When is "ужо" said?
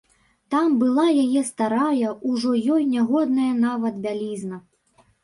2.29-2.53